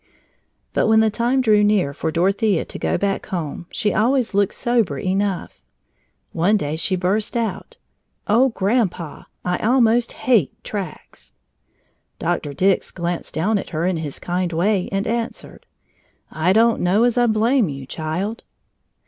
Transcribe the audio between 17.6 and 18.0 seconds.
you,